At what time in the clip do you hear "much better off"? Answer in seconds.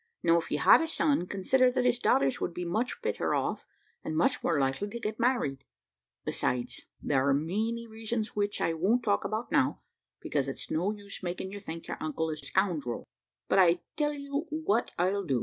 2.65-3.67